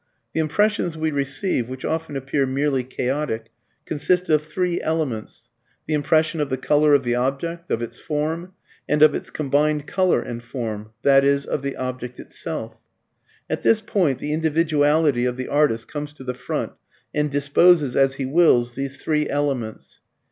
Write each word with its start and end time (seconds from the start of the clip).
The 0.33 0.39
impressions 0.39 0.97
we 0.97 1.11
receive, 1.11 1.69
which 1.69 1.85
often 1.85 2.15
appear 2.15 2.47
merely 2.47 2.83
chaotic, 2.83 3.51
consist 3.85 4.31
of 4.31 4.41
three 4.43 4.81
elements: 4.81 5.49
the 5.85 5.93
impression 5.93 6.39
of 6.41 6.49
the 6.49 6.57
colour 6.57 6.95
of 6.95 7.03
the 7.03 7.13
object, 7.13 7.69
of 7.69 7.83
its 7.83 7.99
form, 7.99 8.53
and 8.89 9.03
of 9.03 9.13
its 9.13 9.29
combined 9.29 9.85
colour 9.85 10.19
and 10.19 10.41
form, 10.41 10.89
i.e. 11.05 11.39
of 11.47 11.61
the 11.61 11.75
object 11.75 12.19
itself. 12.19 12.81
At 13.47 13.61
this 13.61 13.79
point 13.79 14.17
the 14.17 14.33
individuality 14.33 15.25
of 15.25 15.37
the 15.37 15.47
artist 15.49 15.87
comes 15.87 16.13
to 16.13 16.23
the 16.23 16.33
front 16.33 16.71
and 17.13 17.29
disposes, 17.29 17.95
as 17.95 18.15
he 18.15 18.25
wills, 18.25 18.73
these 18.73 18.97
three 18.97 19.29
elements. 19.29 19.99